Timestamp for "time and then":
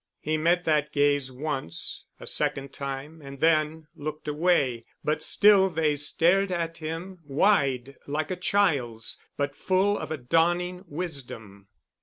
2.73-3.85